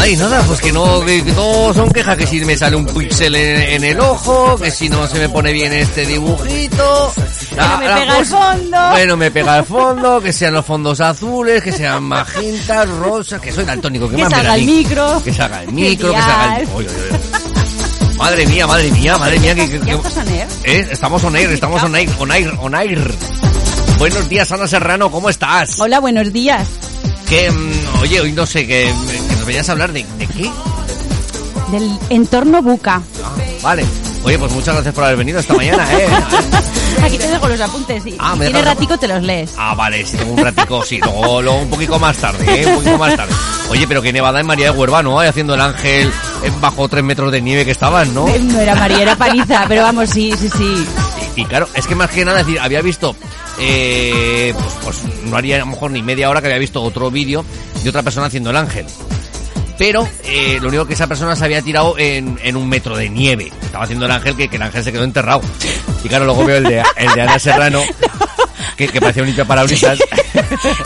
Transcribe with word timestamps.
Ay, 0.00 0.16
nada, 0.16 0.42
pues 0.46 0.60
que 0.60 0.72
no, 0.72 1.04
que 1.04 1.22
no 1.22 1.72
son 1.72 1.90
quejas 1.90 2.16
que 2.16 2.26
si 2.26 2.44
me 2.44 2.56
sale 2.56 2.76
un 2.76 2.84
píxel 2.86 3.34
en, 3.34 3.62
en 3.62 3.84
el 3.84 4.00
ojo, 4.00 4.56
que 4.56 4.70
si 4.70 4.88
no 4.88 5.06
se 5.06 5.18
me 5.18 5.28
pone 5.28 5.52
bien 5.52 5.72
este 5.72 6.04
dibujito. 6.04 7.12
no 7.56 7.78
me 7.78 7.86
pega 7.86 8.18
el 8.18 8.26
fondo. 8.26 8.90
Bueno, 8.90 9.16
me 9.16 9.30
pega 9.30 9.58
el 9.58 9.64
fondo, 9.64 10.20
que 10.20 10.32
sean 10.32 10.54
los 10.54 10.66
fondos 10.66 11.00
azules, 11.00 11.62
que 11.62 11.72
sean 11.72 12.02
magentas, 12.04 12.88
rosas, 12.88 13.40
que 13.40 13.52
soy 13.52 13.64
daltónico, 13.64 14.08
que, 14.08 14.16
Que 14.16 14.22
más 14.22 14.32
salga 14.32 14.54
el 14.56 14.64
micro. 14.64 15.22
Que 15.22 15.32
salga 15.32 15.62
el 15.62 15.72
micro, 15.72 16.12
que 16.12 16.20
salga 16.20 16.56
el... 16.58 16.68
Oye. 16.74 16.88
Madre 18.16 18.46
mía, 18.46 18.66
madre 18.66 18.90
mía, 18.92 19.18
madre 19.18 19.38
mía, 19.40 19.54
que, 19.54 19.68
que-. 19.68 19.92
¿Eh? 20.64 20.88
Estamos 20.90 21.24
on 21.24 21.36
air, 21.36 21.50
estamos 21.50 21.82
on 21.82 21.96
air, 21.96 22.08
on 22.18 22.30
air, 22.30 22.52
on 22.60 22.74
air. 22.74 23.14
Buenos 23.98 24.28
días, 24.28 24.50
Ana 24.52 24.68
Serrano, 24.68 25.10
¿cómo 25.10 25.30
estás? 25.30 25.80
Hola, 25.80 25.98
buenos 26.00 26.32
días. 26.32 26.68
Que, 27.28 27.50
mm, 27.50 28.00
oye, 28.02 28.20
hoy 28.20 28.32
no 28.32 28.46
sé, 28.46 28.66
que, 28.66 28.92
que 29.28 29.34
nos 29.36 29.46
venías 29.46 29.68
a 29.68 29.72
hablar 29.72 29.92
de, 29.92 30.04
de 30.18 30.26
qué. 30.26 30.50
Del 31.70 31.98
entorno 32.10 32.62
buca. 32.62 33.02
Ah, 33.24 33.32
vale. 33.62 33.84
Oye, 34.22 34.38
pues 34.38 34.52
muchas 34.52 34.74
gracias 34.74 34.94
por 34.94 35.04
haber 35.04 35.16
venido 35.18 35.38
esta 35.38 35.54
mañana, 35.54 35.86
¿eh? 35.98 36.06
Aquí 37.02 37.18
te 37.18 37.28
dejo 37.28 37.48
los 37.48 37.60
apuntes. 37.60 38.06
y 38.06 38.16
Ah, 38.18 38.34
me 38.36 38.46
tienes 38.46 38.64
ratico, 38.64 38.96
te 38.98 39.06
los 39.08 39.22
lees. 39.22 39.50
Ah, 39.58 39.74
vale, 39.74 40.06
si 40.06 40.16
tengo 40.16 40.32
un 40.32 40.38
ratico, 40.38 40.82
sí, 40.84 40.98
luego, 40.98 41.42
luego 41.42 41.58
un 41.60 41.68
poquito 41.68 41.98
más 41.98 42.16
tarde, 42.16 42.44
¿eh? 42.62 42.66
Un 42.66 42.74
poquito 42.76 42.98
más 42.98 43.16
tarde. 43.16 43.34
Oye, 43.68 43.86
pero 43.88 44.00
que 44.00 44.12
nevada 44.12 44.40
en 44.40 44.46
María 44.46 44.66
de 44.72 44.78
Huerva, 44.78 45.02
¿no? 45.02 45.18
Haciendo 45.20 45.54
el 45.54 45.60
ángel 45.60 46.08
eh, 46.42 46.52
bajo 46.60 46.88
tres 46.88 47.02
metros 47.04 47.32
de 47.32 47.42
nieve 47.42 47.64
que 47.64 47.70
estaban, 47.72 48.14
¿no? 48.14 48.28
Eh, 48.28 48.38
No 48.42 48.60
era 48.60 48.74
María, 48.74 49.02
era 49.02 49.16
Paniza, 49.16 49.64
pero 49.68 49.82
vamos, 49.82 50.08
sí, 50.10 50.32
sí, 50.38 50.48
sí. 50.56 50.86
Y, 51.36 51.44
claro, 51.46 51.68
es 51.74 51.86
que 51.86 51.94
más 51.94 52.10
que 52.10 52.24
nada, 52.24 52.40
es 52.40 52.46
decir, 52.46 52.60
había 52.60 52.80
visto, 52.80 53.16
eh, 53.58 54.54
pues, 54.54 54.74
pues 54.84 55.24
no 55.24 55.36
haría 55.36 55.56
a 55.56 55.60
lo 55.60 55.66
mejor 55.66 55.90
ni 55.90 56.02
media 56.02 56.30
hora 56.30 56.40
que 56.40 56.46
había 56.46 56.58
visto 56.58 56.82
otro 56.82 57.10
vídeo 57.10 57.44
de 57.82 57.90
otra 57.90 58.02
persona 58.02 58.26
haciendo 58.26 58.50
el 58.50 58.56
ángel. 58.56 58.86
Pero 59.76 60.08
eh, 60.24 60.58
lo 60.60 60.68
único 60.68 60.86
que 60.86 60.94
esa 60.94 61.08
persona 61.08 61.34
se 61.34 61.44
había 61.44 61.60
tirado 61.60 61.98
en, 61.98 62.38
en 62.42 62.56
un 62.56 62.68
metro 62.68 62.96
de 62.96 63.08
nieve. 63.08 63.50
Estaba 63.62 63.84
haciendo 63.84 64.06
el 64.06 64.12
ángel 64.12 64.36
que, 64.36 64.48
que 64.48 64.56
el 64.56 64.62
ángel 64.62 64.84
se 64.84 64.92
quedó 64.92 65.02
enterrado. 65.02 65.40
Y 66.04 66.08
claro, 66.08 66.26
luego 66.26 66.44
veo 66.44 66.58
el 66.58 66.64
de, 66.64 66.82
el 66.96 67.12
de 67.14 67.22
Ana 67.22 67.38
Serrano, 67.38 67.82
que, 68.76 68.88
que 68.88 69.00
parecía 69.00 69.22
un 69.22 69.26
limpia 69.28 69.44
parabrisas. 69.44 69.98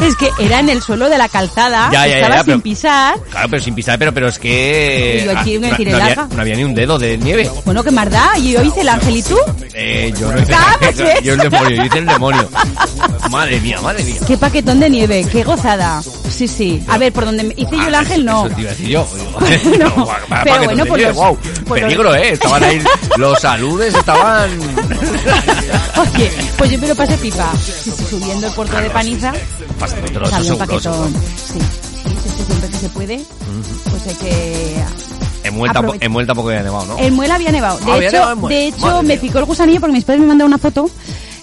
Es 0.00 0.14
que 0.16 0.30
era 0.40 0.60
en 0.60 0.68
el 0.68 0.82
suelo 0.82 1.08
de 1.08 1.16
la 1.18 1.28
calzada, 1.28 1.88
Ya, 1.92 2.06
ya, 2.06 2.14
estaba 2.16 2.34
ya, 2.36 2.40
sin 2.44 2.46
pero- 2.54 2.62
pisar. 2.62 3.18
Claro, 3.30 3.48
pero 3.50 3.62
sin 3.62 3.74
pisar, 3.74 3.98
pero, 3.98 4.12
pero 4.14 4.28
es 4.28 4.38
que... 4.38 5.20
Y 5.22 5.24
yo 5.26 5.38
aquí 5.38 5.56
ah, 5.56 5.60
no, 5.60 5.74
había, 5.96 6.06
aja. 6.12 6.28
no 6.34 6.40
había 6.40 6.56
ni 6.56 6.64
un 6.64 6.74
dedo 6.74 6.98
de 6.98 7.16
nieve. 7.18 7.50
Bueno, 7.64 7.82
¿qué 7.82 7.90
más 7.90 8.10
da? 8.10 8.32
Y 8.38 8.52
yo 8.52 8.62
hice 8.62 8.80
el 8.82 8.88
ángel 8.88 9.16
y 9.16 9.22
tú. 9.22 9.36
Eh, 9.74 10.12
yo 10.18 10.30
no 10.32 10.40
hice 10.40 10.54
Ah, 10.54 10.76
pues. 10.80 10.96
Yo 11.22 11.32
el 11.34 11.38
demonio, 11.38 11.76
yo 11.76 11.84
hice 11.84 11.98
el 11.98 12.06
demonio. 12.06 12.48
Madre 13.30 13.60
mía, 13.60 13.80
madre 13.80 14.04
mía. 14.04 14.20
Qué 14.26 14.36
paquetón 14.36 14.80
de 14.80 14.90
nieve, 14.90 15.26
qué 15.30 15.42
gozada. 15.44 16.02
Sí, 16.30 16.46
sí. 16.48 16.82
A 16.88 16.98
ver, 16.98 17.12
por 17.12 17.24
donde 17.24 17.52
hice 17.56 17.76
yo 17.76 17.88
el 17.88 17.94
Ah, 17.94 17.98
ángel, 18.00 18.24
no. 18.24 18.46
Eso 18.46 18.54
te 18.54 18.60
iba 18.60 18.70
a 18.70 18.74
decir 18.74 18.88
yo. 18.88 19.08
No, 19.78 20.08
pero 20.44 20.60
que 20.60 20.66
bueno, 20.66 20.84
pues 20.86 21.02
lleve, 21.02 21.14
los- 21.14 21.36
Peligro, 21.80 22.14
¿eh? 22.14 22.30
Estaban 22.32 22.62
ahí, 22.64 22.82
los 23.16 23.40
saludes 23.40 23.94
estaban... 23.94 24.50
Oye, 25.96 26.30
pues 26.56 26.70
yo 26.70 26.78
me 26.78 26.88
lo 26.88 26.94
pasé 26.94 27.16
pipa. 27.18 27.52
Subiendo 28.10 28.46
el 28.46 28.52
puerto 28.54 28.76
de 28.80 28.90
Paniza, 28.90 29.32
salió 30.30 30.52
un 30.54 30.58
paquetón. 30.58 31.12
Sí, 31.12 31.58
sí, 31.58 31.58
sí, 32.22 32.28
sí, 32.36 32.44
siempre 32.46 32.68
que 32.70 32.76
se 32.78 32.88
puede, 32.90 33.20
pues 33.90 34.06
hay 34.06 34.14
que... 34.14 34.76
En 35.44 35.54
Muelta, 35.54 35.78
Aprovecha. 35.78 36.04
en 36.04 36.12
Muelta 36.12 36.34
poco 36.34 36.48
había 36.48 36.62
nevado, 36.62 36.86
¿no? 36.86 36.98
En 36.98 37.14
Muela 37.14 37.36
había 37.36 37.52
nevado. 37.52 37.78
De 37.78 37.90
Ah, 37.90 37.94
había 37.94 38.08
hecho, 38.08 38.18
nevado 38.18 38.48
de 38.48 38.66
hecho 38.68 38.78
Madre 38.80 39.02
me 39.02 39.08
mía. 39.14 39.20
picó 39.20 39.38
el 39.38 39.44
gusanillo 39.44 39.80
porque 39.80 39.92
mis 39.94 40.04
padres 40.04 40.20
me 40.20 40.26
mandaron 40.26 40.48
una 40.52 40.58
foto 40.58 40.90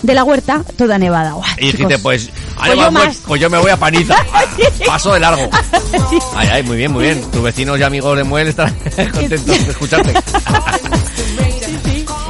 de 0.04 0.14
la 0.14 0.24
huerta 0.24 0.62
toda 0.78 0.98
nevada. 1.00 1.32
Guau, 1.32 1.46
Y 1.58 1.72
dijiste, 1.72 1.98
pues, 2.00 2.30
Pues 2.58 2.70
yo 2.70 2.76
pues, 2.76 2.92
más. 2.92 3.18
pues 3.26 3.42
yo 3.42 3.50
me 3.50 3.58
voy 3.58 3.72
a 3.72 3.78
Paniza. 3.78 4.16
Paso 4.86 5.14
de 5.14 5.20
largo. 5.22 5.50
Ay, 6.36 6.50
ay, 6.52 6.64
muy 6.64 6.78
bien, 6.78 6.92
muy 6.92 7.04
bien. 7.06 7.22
Tus 7.32 7.42
vecinos 7.42 7.80
y 7.80 7.84
amigos 7.84 8.16
de 8.18 8.24
Muel 8.26 8.50
estarán 8.50 8.76
contentos 9.14 9.46
de 9.46 9.72
escucharte. 9.72 10.14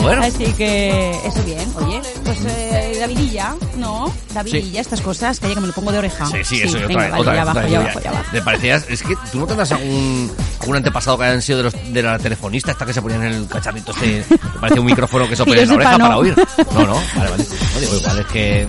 Sí, 0.05 0.11
sí. 0.11 0.17
Bueno. 0.19 0.23
Así 0.23 0.53
que 0.53 1.11
eso 1.25 1.43
bien, 1.43 1.73
oye. 1.75 2.01
Pues 2.23 2.37
eh, 2.45 2.97
Davidilla, 2.99 3.55
¿no? 3.77 4.11
Davidilla, 4.33 4.81
estas 4.81 5.01
cosas, 5.01 5.39
que 5.39 5.53
que 5.53 5.59
me 5.59 5.67
lo 5.67 5.73
pongo 5.73 5.91
de 5.91 5.99
oreja. 5.99 6.25
Sí, 6.25 6.43
sí, 6.43 6.61
eso, 6.61 6.77
y 6.77 6.83
otra 6.83 6.87
venga, 6.87 7.01
vez, 7.01 7.11
vale, 7.11 7.21
otra 7.21 7.35
ya 7.35 7.41
abajo, 7.41 7.59
otra 7.59 7.69
ya 7.69 7.79
abajo, 7.79 7.99
ya 7.99 8.09
abajo. 8.09 8.25
¿Te 8.31 8.41
parecías? 8.41 8.85
Es 8.89 9.03
que 9.03 9.15
tú 9.31 9.39
no 9.39 9.47
tendrás 9.47 9.71
algún, 9.71 10.31
algún 10.59 10.75
antepasado 10.75 11.17
que 11.17 11.23
hayan 11.25 11.41
sido 11.41 11.57
de, 11.59 11.63
los, 11.65 11.93
de 11.93 12.01
la 12.01 12.19
telefonista 12.19 12.71
esta 12.71 12.85
que 12.85 12.93
se 12.93 13.01
ponían 13.01 13.23
en 13.23 13.33
el 13.33 13.47
cacharrito 13.47 13.91
este, 13.91 14.25
parece 14.59 14.79
un 14.79 14.85
micrófono 14.85 15.27
que 15.29 15.35
se 15.35 15.45
yo 15.45 15.53
en 15.53 15.67
la 15.67 15.73
oreja 15.75 15.97
no. 15.97 16.05
para 16.05 16.17
oír. 16.17 16.35
No, 16.73 16.85
no, 16.85 16.93
vale, 17.15 17.31
vale. 17.31 17.45
No 17.73 17.79
digo, 17.79 17.95
igual 17.95 18.19
es 18.19 18.25
que... 18.27 18.67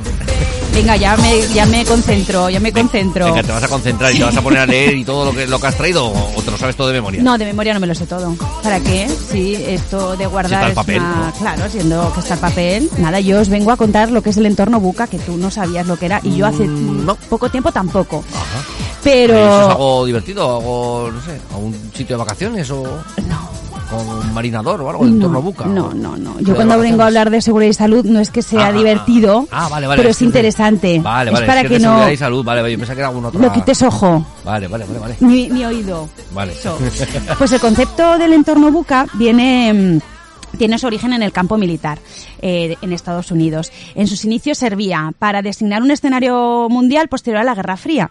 Venga, 0.76 0.94
ya 0.96 1.16
me, 1.16 1.40
ya 1.54 1.64
me 1.64 1.84
concentro, 1.86 2.50
ya 2.50 2.60
me 2.60 2.70
concentro. 2.70 3.24
Venga, 3.26 3.42
te 3.42 3.50
vas 3.50 3.62
a 3.62 3.68
concentrar 3.68 4.14
y 4.14 4.18
te 4.18 4.24
vas 4.24 4.36
a 4.36 4.42
poner 4.42 4.58
a 4.60 4.66
leer 4.66 4.94
y 4.94 5.04
todo 5.06 5.24
lo 5.24 5.32
que, 5.32 5.46
lo 5.46 5.58
que 5.58 5.66
has 5.68 5.74
traído 5.74 6.06
o, 6.06 6.42
te 6.42 6.50
lo 6.50 6.58
sabes 6.58 6.76
todo 6.76 6.88
de 6.88 6.92
memoria. 6.92 7.22
No, 7.22 7.38
de 7.38 7.46
memoria 7.46 7.72
no 7.72 7.80
me 7.80 7.86
lo 7.86 7.94
sé 7.94 8.04
todo. 8.06 8.36
¿Para 8.62 8.78
qué? 8.80 9.08
Sí, 9.32 9.54
esto 9.66 10.16
de 10.18 10.26
guardar 10.26 10.52
está 10.52 10.66
el 10.66 10.70
es 10.72 10.76
papel, 10.76 10.98
una... 10.98 11.26
¿no? 11.28 11.32
Claro, 11.32 11.70
siendo 11.70 12.12
que 12.12 12.20
está 12.20 12.34
el 12.34 12.40
papel. 12.40 12.90
Nada, 12.98 13.20
yo 13.20 13.40
os 13.40 13.48
vengo 13.48 13.70
a 13.72 13.76
contar 13.78 14.10
lo 14.10 14.22
que 14.22 14.30
es 14.30 14.36
el 14.36 14.44
entorno 14.44 14.78
buca, 14.78 15.06
que 15.06 15.18
tú 15.18 15.38
no 15.38 15.50
sabías 15.50 15.86
lo 15.86 15.96
que 15.98 16.06
era, 16.06 16.20
y 16.22 16.36
yo 16.36 16.46
hace 16.46 16.64
Mm, 16.68 17.06
no. 17.06 17.14
poco 17.16 17.48
tiempo 17.48 17.72
tampoco. 17.72 18.22
Ajá. 18.34 18.62
Pero... 19.02 19.34
¿Eso 19.34 19.62
es 19.62 19.68
algo 19.70 20.04
divertido? 20.06 20.56
¿Algo, 20.58 21.10
no 21.10 21.22
sé, 21.22 21.40
a 21.54 21.56
un 21.56 21.72
sitio 21.94 22.16
de 22.16 22.18
vacaciones 22.18 22.70
o 22.70 22.82
No. 22.82 23.65
Con 23.90 24.06
un 24.08 24.34
marinador 24.34 24.80
o 24.82 24.90
algo 24.90 25.04
en 25.06 25.20
torno 25.20 25.38
a 25.38 25.40
Buca? 25.40 25.64
No, 25.66 25.92
no, 25.94 26.16
no. 26.16 26.38
Yo 26.40 26.54
cuando 26.54 26.78
vengo 26.78 27.02
a 27.02 27.06
hablar 27.06 27.30
de 27.30 27.40
seguridad 27.40 27.70
y 27.70 27.74
salud 27.74 28.04
no 28.04 28.20
es 28.20 28.30
que 28.30 28.42
sea 28.42 28.66
Ah, 28.68 28.72
divertido, 28.72 29.46
ah, 29.50 29.68
vale, 29.68 29.86
vale, 29.86 29.98
pero 29.98 30.10
es 30.10 30.16
es 30.16 30.18
que- 30.18 30.24
interesante. 30.24 31.00
Vale, 31.00 31.30
es 31.30 31.34
vale, 31.34 31.46
para 31.46 31.60
es 31.62 31.68
que, 31.68 31.74
de 31.74 31.80
no 31.80 31.88
seguridad 31.90 32.10
y 32.12 32.16
salud, 32.16 32.44
vale, 32.44 32.62
vale, 32.62 32.76
yo 32.76 32.84
que 32.86 32.92
era 32.92 33.08
algún 33.08 33.24
otro. 33.24 33.40
no 33.40 33.52
quites 33.52 33.82
ojo, 33.82 34.24
Vale, 34.44 34.68
vale, 34.68 34.84
vale, 34.84 34.98
vale. 34.98 35.16
ni, 35.20 35.48
ni 35.48 35.64
oído. 35.64 36.08
Vale. 36.32 36.52
Eso. 36.52 36.78
Pues 37.38 37.52
el 37.52 37.60
concepto 37.60 38.18
del 38.18 38.32
entorno 38.32 38.70
buca 38.70 39.06
viene... 39.14 39.72
mm, 39.72 40.56
Tiene 40.58 40.78
su 40.78 40.86
origen 40.86 41.12
en 41.12 41.22
el 41.22 41.32
campo 41.32 41.58
militar 41.58 41.98
eh, 42.40 42.76
en 42.80 42.92
Estados 42.92 43.30
Unidos. 43.30 43.70
En 43.94 44.06
sus 44.06 44.24
inicios 44.24 44.56
servía 44.58 45.12
para 45.18 45.42
designar 45.42 45.82
un 45.82 45.90
escenario 45.90 46.68
mundial 46.70 47.08
posterior 47.08 47.42
a 47.42 47.44
la 47.44 47.54
Guerra 47.54 47.76
Fría. 47.76 48.10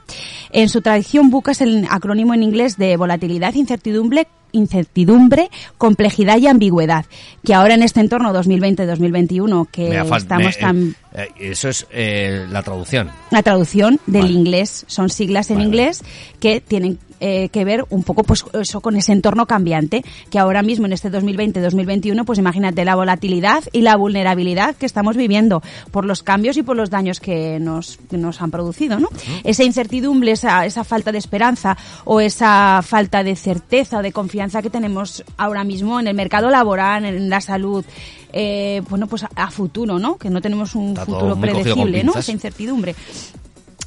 En 0.51 0.69
su 0.69 0.81
tradición, 0.81 1.31
buca 1.31 1.51
es 1.53 1.61
el 1.61 1.87
acrónimo 1.89 2.33
en 2.35 2.43
inglés 2.43 2.77
de 2.77 2.97
volatilidad, 2.97 3.53
incertidumbre, 3.55 4.27
incertidumbre, 4.55 5.49
complejidad 5.77 6.38
y 6.38 6.47
ambigüedad. 6.47 7.05
Que 7.43 7.53
ahora 7.53 7.75
en 7.75 7.83
este 7.83 7.99
entorno 7.99 8.33
2020-2021 8.33 9.67
que 9.71 9.97
estamos 9.99 10.45
me- 10.45 10.53
tan 10.53 10.95
eh, 11.13 11.29
eh, 11.39 11.51
eso 11.51 11.69
es 11.69 11.88
eh, 11.91 12.45
la 12.49 12.61
traducción. 12.63 13.09
la 13.31 13.41
traducción 13.43 13.99
del 14.05 14.23
Vale. 14.23 14.33
inglés. 14.33 14.83
Son 14.88 15.09
siglas 15.09 15.49
en 15.49 15.57
Vale, 15.57 15.67
inglés 15.67 16.03
que 16.39 16.59
tienen 16.61 16.97
eh, 17.19 17.49
que 17.49 17.65
ver 17.65 17.85
un 17.89 18.03
poco 18.03 18.23
pues 18.23 18.45
eso 18.53 18.81
con 18.81 18.95
ese 18.95 19.13
entorno 19.13 19.45
cambiante 19.45 20.03
que 20.29 20.39
ahora 20.39 20.61
mismo 20.61 20.85
en 20.85 20.93
este 20.93 21.11
2020-2021 21.11 22.25
pues 22.25 22.39
imagínate 22.39 22.85
la 22.85 22.95
volatilidad 22.95 23.63
y 23.71 23.81
la 23.81 23.95
vulnerabilidad 23.95 24.75
que 24.75 24.85
estamos 24.85 25.15
viviendo 25.15 25.61
por 25.91 26.05
los 26.05 26.23
cambios 26.23 26.57
y 26.57 26.63
por 26.63 26.75
los 26.75 26.89
daños 26.89 27.19
que 27.19 27.59
nos, 27.59 27.97
que 28.09 28.17
nos 28.17 28.41
han 28.41 28.51
producido, 28.51 28.99
¿no? 28.99 29.09
Esa 29.43 29.63
incertidumbre, 29.63 30.31
esa, 30.31 30.65
esa 30.65 30.83
falta 30.83 31.11
de 31.11 31.17
esperanza 31.17 31.77
o 32.03 32.19
esa 32.19 32.81
falta 32.84 33.23
de 33.23 33.35
certeza 33.35 33.99
o 33.99 34.01
de 34.01 34.11
confianza 34.11 34.61
que 34.61 34.69
tenemos 34.69 35.23
ahora 35.37 35.63
mismo 35.63 35.99
en 35.99 36.07
el 36.07 36.16
mercado 36.16 36.49
laboral, 36.49 37.05
en 37.05 37.29
la 37.29 37.41
salud, 37.41 37.85
eh, 38.34 38.81
bueno, 38.90 39.07
pues 39.07 39.23
a, 39.23 39.29
a 39.35 39.51
futuro, 39.51 39.99
¿no? 39.99 40.17
Que 40.17 40.29
no 40.29 40.41
tenemos 40.41 40.75
un 40.75 40.90
Está 40.90 41.05
futuro 41.05 41.40
predecible, 41.40 42.03
¿no? 42.03 42.13
Esa 42.13 42.31
incertidumbre. 42.31 42.95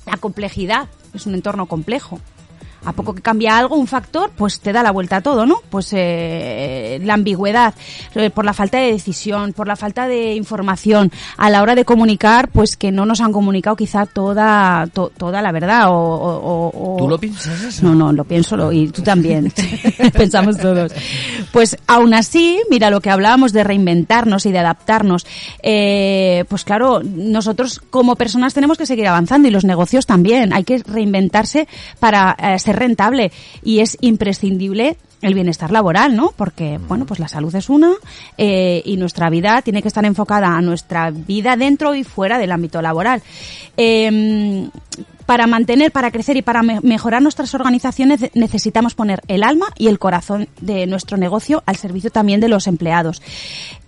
La 0.07 0.17
complejidad 0.17 0.89
es 1.13 1.27
un 1.27 1.35
entorno 1.35 1.67
complejo. 1.67 2.21
A 2.85 2.93
poco 2.93 3.15
que 3.15 3.23
cambia 3.23 3.59
algo, 3.59 3.77
un 3.77 3.87
factor, 3.89 4.31
pues 4.37 4.61
te 4.61 4.73
da 4.73 4.83
la 4.83 4.93
vuelta 4.93 5.17
a 5.17 5.21
todo, 5.21 5.45
¿no? 5.47 5.57
Pues 5.69 5.89
eh, 5.93 7.01
la 7.05 7.15
ambigüedad, 7.15 7.75
eh, 8.15 8.31
por 8.31 8.45
la 8.45 8.53
falta 8.55 8.79
de 8.79 8.93
decisión, 8.93 9.53
por 9.53 9.67
la 9.67 9.77
falta 9.77 10.07
de 10.07 10.35
información, 10.35 11.11
a 11.37 11.51
la 11.51 11.61
hora 11.63 11.75
de 11.75 11.85
comunicar, 11.85 12.49
pues 12.51 12.77
que 12.77 12.93
no 12.93 13.05
nos 13.05 13.21
han 13.21 13.33
comunicado 13.33 13.75
quizá 13.77 14.07
toda 14.07 14.87
to- 14.93 15.11
toda 15.17 15.43
la 15.43 15.51
verdad 15.53 15.91
o, 15.91 15.95
o- 15.95 16.95
o- 16.95 16.97
¿Tú 16.99 17.09
lo 17.09 17.19
piensas 17.19 17.61
eso? 17.63 17.85
no, 17.85 17.95
no, 17.95 18.13
lo 18.13 18.25
pienso 18.25 18.57
lo- 18.57 18.73
y 18.73 18.89
tú 18.89 19.03
también. 19.03 19.53
Pensamos 20.13 20.57
todos. 20.57 20.93
Pues 21.53 21.77
aún 21.87 22.15
así, 22.15 22.61
mira 22.71 22.91
lo 22.91 23.01
que 23.01 23.11
hablábamos 23.11 23.53
de 23.53 23.65
reinventarnos 23.65 24.47
y 24.47 24.53
de 24.53 24.59
adaptarnos. 24.61 25.27
Eh, 25.63 26.45
pues 26.49 26.65
claro, 26.65 27.01
nosotros 27.03 27.81
como 27.91 28.17
personas 28.17 28.55
tenemos 28.55 28.79
que 28.79 28.87
seguir 28.87 29.09
avanzando 29.09 29.49
y 29.49 29.51
los 29.51 29.65
negocios 29.65 30.07
también. 30.07 30.53
Hay 30.53 30.65
que 30.65 30.79
reinventarse 30.79 31.67
para 31.99 32.37
eh, 32.41 32.59
ser 32.69 32.79
rentable 32.79 33.33
y 33.63 33.81
es 33.81 33.97
imprescindible 34.03 34.99
el 35.23 35.35
bienestar 35.35 35.71
laboral, 35.71 36.15
¿no? 36.15 36.33
Porque, 36.37 36.79
bueno, 36.87 37.07
pues 37.07 37.19
la 37.19 37.27
salud 37.29 37.55
es 37.55 37.71
una 37.71 37.95
eh, 38.37 38.83
y 38.85 38.99
nuestra 38.99 39.31
vida 39.31 39.63
tiene 39.63 39.81
que 39.81 39.89
estar 39.89 40.05
enfocada 40.05 40.49
a 40.49 40.61
nuestra 40.61 41.11
vida 41.11 41.57
dentro 41.57 41.95
y 41.95 42.05
fuera 42.05 42.39
del 42.39 42.53
ámbito 42.53 42.83
laboral. 42.83 43.23
Em, 43.77 44.71
para 45.25 45.47
mantener, 45.47 45.93
para 45.93 46.11
crecer 46.11 46.37
y 46.37 46.43
para 46.43 46.63
mejorar 46.63 47.23
nuestras 47.23 47.55
organizaciones 47.55 48.31
necesitamos 48.35 48.95
poner 48.95 49.23
el 49.29 49.45
alma 49.45 49.67
y 49.77 49.89
el 49.89 49.99
corazón 49.99 50.49
de 50.61 50.87
nuestro 50.87 51.17
negocio 51.17 51.63
al 51.65 51.77
servicio 51.77 52.11
también 52.11 52.41
de 52.41 52.49
los 52.49 52.67
empleados. 52.67 53.23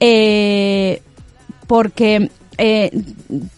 Eh, 0.01 1.03
porque 1.67 2.31
eh, 2.59 2.91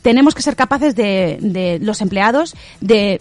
tenemos 0.03 0.35
que 0.35 0.43
ser 0.43 0.57
capaces 0.57 0.95
de, 0.95 1.39
de 1.41 1.79
los 1.81 2.01
empleados 2.03 2.55
de 2.81 3.21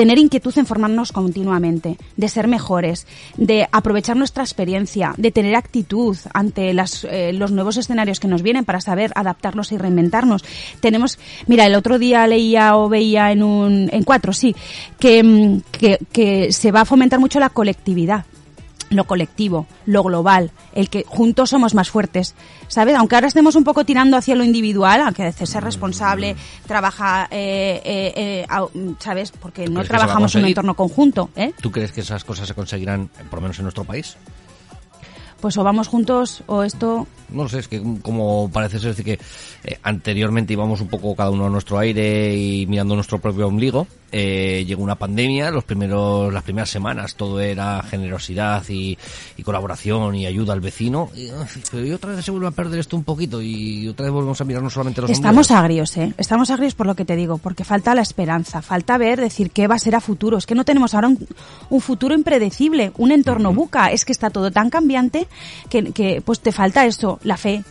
tener 0.00 0.18
inquietud 0.18 0.56
en 0.56 0.64
formarnos 0.64 1.12
continuamente, 1.12 1.98
de 2.16 2.28
ser 2.30 2.48
mejores, 2.48 3.06
de 3.36 3.68
aprovechar 3.70 4.16
nuestra 4.16 4.42
experiencia, 4.42 5.12
de 5.18 5.30
tener 5.30 5.54
actitud 5.54 6.16
ante 6.32 6.72
las, 6.72 7.04
eh, 7.04 7.34
los 7.34 7.52
nuevos 7.52 7.76
escenarios 7.76 8.18
que 8.18 8.26
nos 8.26 8.40
vienen 8.40 8.64
para 8.64 8.80
saber 8.80 9.12
adaptarnos 9.14 9.72
y 9.72 9.76
reinventarnos. 9.76 10.42
Tenemos, 10.80 11.18
mira, 11.48 11.66
el 11.66 11.74
otro 11.74 11.98
día 11.98 12.26
leía 12.26 12.78
o 12.78 12.88
veía 12.88 13.30
en 13.30 13.42
un, 13.42 13.90
en 13.92 14.02
cuatro, 14.02 14.32
sí, 14.32 14.56
que, 14.98 15.22
mm, 15.22 15.60
que 16.10 16.50
se 16.50 16.72
va 16.72 16.80
a 16.80 16.86
fomentar 16.86 17.20
mucho 17.20 17.38
la 17.38 17.50
colectividad 17.50 18.24
lo 18.90 19.04
colectivo, 19.04 19.66
lo 19.86 20.02
global, 20.02 20.50
el 20.74 20.90
que 20.90 21.04
juntos 21.06 21.50
somos 21.50 21.74
más 21.74 21.90
fuertes, 21.90 22.34
¿sabes? 22.68 22.96
Aunque 22.96 23.14
ahora 23.14 23.28
estemos 23.28 23.54
un 23.54 23.64
poco 23.64 23.84
tirando 23.84 24.16
hacia 24.16 24.34
lo 24.34 24.44
individual, 24.44 25.00
aunque 25.00 25.22
a 25.22 25.32
ser 25.32 25.64
responsable, 25.64 26.36
trabaja, 26.66 27.28
eh, 27.30 27.80
eh, 27.84 28.12
eh 28.16 28.46
¿sabes? 28.98 29.30
Porque 29.30 29.68
no 29.68 29.84
trabajamos 29.84 30.34
en 30.34 30.42
un 30.42 30.48
entorno 30.48 30.74
conjunto, 30.74 31.30
¿eh? 31.36 31.52
¿Tú 31.60 31.70
crees 31.70 31.92
que 31.92 32.00
esas 32.00 32.24
cosas 32.24 32.48
se 32.48 32.54
conseguirán, 32.54 33.08
por 33.30 33.38
lo 33.38 33.42
menos 33.42 33.58
en 33.58 33.64
nuestro 33.64 33.84
país? 33.84 34.16
Pues 35.40 35.56
o 35.56 35.64
vamos 35.64 35.88
juntos 35.88 36.42
o 36.46 36.64
esto 36.64 37.06
no 37.32 37.48
sé, 37.48 37.60
es 37.60 37.68
que 37.68 37.82
como 38.02 38.50
parece 38.52 38.78
ser 38.78 38.94
que 39.02 39.18
eh, 39.64 39.78
anteriormente 39.82 40.52
íbamos 40.52 40.80
un 40.80 40.88
poco 40.88 41.14
cada 41.14 41.30
uno 41.30 41.46
a 41.46 41.50
nuestro 41.50 41.78
aire 41.78 42.34
y 42.36 42.66
mirando 42.66 42.94
nuestro 42.94 43.18
propio 43.18 43.46
ombligo, 43.46 43.86
eh, 44.12 44.64
llegó 44.66 44.82
una 44.82 44.96
pandemia, 44.96 45.50
los 45.50 45.62
primeros, 45.62 46.32
las 46.32 46.42
primeras 46.42 46.68
semanas 46.68 47.14
todo 47.14 47.40
era 47.40 47.82
generosidad 47.82 48.64
y, 48.68 48.98
colaboración 49.44 50.14
y 50.14 50.26
ayuda 50.26 50.52
al 50.52 50.60
vecino, 50.60 51.10
y, 51.16 51.30
otra 51.92 52.12
vez 52.12 52.24
se 52.24 52.30
vuelve 52.30 52.48
a 52.48 52.50
perder 52.50 52.80
esto 52.80 52.96
un 52.96 53.04
poquito 53.04 53.40
y 53.40 53.88
otra 53.88 54.04
vez 54.04 54.12
volvemos 54.12 54.40
a 54.40 54.44
mirarnos 54.44 54.72
solamente 54.72 55.00
los 55.00 55.10
Estamos 55.10 55.50
agrios, 55.50 55.96
¿eh? 55.96 56.12
Estamos 56.18 56.50
agrios 56.50 56.74
por 56.74 56.86
lo 56.86 56.94
que 56.94 57.04
te 57.04 57.16
digo, 57.16 57.38
porque 57.38 57.64
falta 57.64 57.94
la 57.94 58.02
esperanza, 58.02 58.62
falta 58.62 58.98
ver, 58.98 59.20
decir 59.20 59.50
qué 59.50 59.66
va 59.66 59.76
a 59.76 59.78
ser 59.78 59.94
a 59.94 60.00
futuro, 60.00 60.38
es 60.38 60.46
que 60.46 60.54
no 60.54 60.64
tenemos 60.64 60.94
ahora 60.94 61.08
un, 61.08 61.80
futuro 61.80 62.14
impredecible, 62.14 62.92
un 62.98 63.12
entorno 63.12 63.52
buca, 63.52 63.90
es 63.90 64.04
que 64.04 64.12
está 64.12 64.30
todo 64.30 64.50
tan 64.50 64.70
cambiante 64.70 65.26
que, 65.68 65.92
que 65.92 66.20
pues 66.20 66.40
te 66.40 66.52
falta 66.52 66.84
eso, 66.84 67.19
la 67.22 67.36
fe 67.36 67.62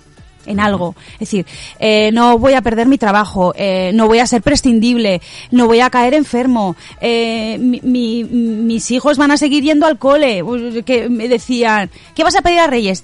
en 0.46 0.60
algo. 0.60 0.96
Es 1.14 1.20
decir, 1.20 1.46
eh, 1.80 2.12
no 2.12 2.38
voy 2.38 2.54
a 2.54 2.62
perder 2.62 2.88
mi 2.88 2.98
trabajo, 2.98 3.54
eh, 3.56 3.92
no 3.94 4.08
voy 4.08 4.20
a 4.20 4.28
ser 4.28 4.42
prescindible, 4.42 5.22
no 5.52 5.68
voy 5.68 5.80
a 5.80 5.90
caer 5.90 6.14
enfermo, 6.14 6.76
eh, 7.02 7.58
mis 7.60 8.92
hijos 8.92 9.18
van 9.18 9.32
a 9.32 9.38
seguir 9.38 9.64
yendo 9.64 9.86
al 9.86 9.98
cole. 9.98 10.44
Que 10.86 11.10
me 11.10 11.28
decían, 11.28 11.90
¿qué 12.16 12.24
vas 12.24 12.36
a 12.36 12.42
pedir 12.42 12.60
a 12.60 12.68
Reyes? 12.68 13.04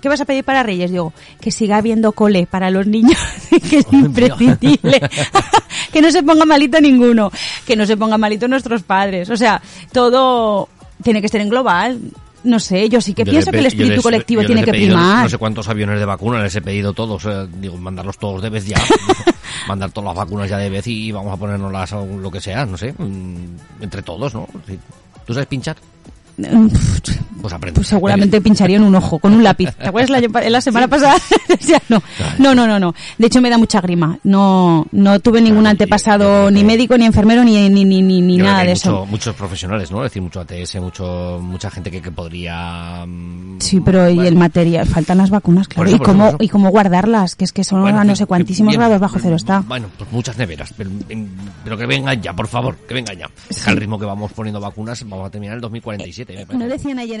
¿Qué 0.00 0.08
vas 0.08 0.20
a 0.20 0.24
pedir 0.24 0.42
para 0.42 0.64
Reyes? 0.64 0.90
Digo, 0.90 1.12
que 1.40 1.52
siga 1.52 1.76
habiendo 1.76 2.10
cole 2.10 2.46
para 2.50 2.70
los 2.70 2.88
niños, 2.88 3.18
que 3.70 3.78
es 3.78 3.86
imprescindible. 3.92 5.00
que 5.92 6.02
no 6.02 6.10
se 6.10 6.24
ponga 6.24 6.44
malito 6.44 6.80
ninguno, 6.80 7.30
que 7.64 7.76
no 7.76 7.86
se 7.86 7.96
ponga 7.96 8.18
malito 8.18 8.48
nuestros 8.48 8.82
padres. 8.82 9.30
O 9.30 9.36
sea, 9.36 9.62
todo 9.92 10.68
tiene 11.04 11.22
que 11.22 11.28
ser 11.28 11.40
en 11.40 11.50
global 11.50 12.00
no 12.44 12.60
sé, 12.60 12.88
yo 12.88 13.00
sí 13.00 13.14
que 13.14 13.24
pienso 13.24 13.50
que 13.50 13.58
el 13.58 13.66
espíritu 13.66 14.02
colectivo 14.02 14.44
tiene 14.44 14.64
que 14.64 14.72
primar. 14.72 15.24
No 15.24 15.28
sé 15.28 15.38
cuántos 15.38 15.68
aviones 15.68 15.98
de 15.98 16.04
vacuna 16.04 16.42
les 16.42 16.54
he 16.56 16.60
pedido 16.60 16.92
todos, 16.92 17.26
digo, 17.60 17.76
mandarlos 17.76 18.18
todos 18.18 18.42
de 18.42 18.50
vez 18.50 18.66
ya. 18.66 18.80
mandar 19.68 19.90
todas 19.90 20.08
las 20.08 20.16
vacunas 20.16 20.50
ya 20.50 20.58
de 20.58 20.70
vez 20.70 20.86
y 20.86 21.12
vamos 21.12 21.32
a 21.32 21.36
ponernos 21.36 21.72
las, 21.72 21.92
lo 21.92 22.30
que 22.30 22.40
sea, 22.40 22.66
no 22.66 22.76
sé, 22.76 22.92
mm, 22.96 23.82
entre 23.82 24.02
todos, 24.02 24.34
¿no? 24.34 24.48
¿Tú 25.24 25.34
sabes 25.34 25.46
pinchar? 25.46 25.76
Pues, 27.42 27.72
pues 27.74 27.88
seguramente 27.88 28.40
pincharía 28.40 28.76
en 28.76 28.84
un 28.84 28.94
ojo 28.94 29.18
con 29.18 29.34
un 29.34 29.42
lápiz. 29.42 29.70
¿Te 29.76 29.88
acuerdas 29.88 30.10
la, 30.10 30.40
la 30.50 30.60
semana 30.60 30.86
pasada? 30.86 31.16
no. 31.88 32.02
no, 32.38 32.54
no, 32.54 32.66
no, 32.66 32.78
no. 32.78 32.94
De 33.18 33.26
hecho 33.26 33.40
me 33.40 33.50
da 33.50 33.58
mucha 33.58 33.80
grima. 33.80 34.18
No, 34.22 34.86
no 34.92 35.18
tuve 35.20 35.40
ningún 35.40 35.66
antepasado 35.66 36.50
ni 36.50 36.62
médico, 36.62 36.96
ni 36.96 37.04
enfermero, 37.04 37.42
ni, 37.42 37.68
ni, 37.68 37.84
ni, 37.84 38.02
ni 38.02 38.36
nada 38.38 38.64
de 38.64 38.72
eso. 38.72 39.06
Muchos 39.06 39.34
profesionales, 39.34 39.90
¿no? 39.90 40.04
Es 40.04 40.10
decir, 40.10 40.22
mucho 40.22 40.40
ATS, 40.40 40.76
mucho, 40.76 41.40
mucha 41.42 41.70
gente 41.70 41.90
que, 41.90 42.00
que 42.00 42.12
podría... 42.12 43.04
Mm, 43.06 43.60
sí, 43.60 43.80
pero 43.80 44.08
y 44.08 44.20
el 44.20 44.36
material, 44.36 44.86
faltan 44.86 45.18
las 45.18 45.30
vacunas, 45.30 45.66
claro. 45.68 45.90
y 45.90 45.98
cómo, 45.98 46.36
y 46.38 46.48
cómo 46.48 46.70
guardarlas, 46.70 47.34
que 47.34 47.44
es 47.44 47.52
que 47.52 47.64
son 47.64 47.86
a 47.86 48.04
no 48.04 48.16
sé 48.16 48.26
cuantísimos 48.26 48.76
grados 48.76 49.00
bajo 49.00 49.18
cero 49.20 49.36
está. 49.36 49.60
Bueno, 49.60 49.88
pues 49.98 50.10
muchas 50.12 50.38
neveras, 50.38 50.72
pero, 50.76 50.90
pero 51.64 51.76
que 51.76 51.86
vengan 51.86 52.20
ya, 52.20 52.34
por 52.34 52.46
favor, 52.46 52.76
que 52.76 52.94
vengan 52.94 53.16
ya. 53.16 53.30
Al 53.66 53.76
ritmo 53.76 53.98
que 53.98 54.06
vamos 54.06 54.32
poniendo 54.32 54.60
vacunas, 54.60 55.02
vamos 55.08 55.26
a 55.26 55.30
terminar 55.30 55.56
el 55.56 55.60
2047. 55.60 56.46
No 56.52 56.66
decían 56.66 56.98
ayer 56.98 57.20